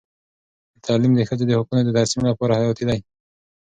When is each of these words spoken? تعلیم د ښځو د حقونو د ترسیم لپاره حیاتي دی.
تعلیم 0.85 1.11
د 1.15 1.21
ښځو 1.29 1.43
د 1.47 1.51
حقونو 1.59 1.81
د 1.85 1.89
ترسیم 1.97 2.21
لپاره 2.29 2.57
حیاتي 2.59 2.83
دی. 2.89 2.99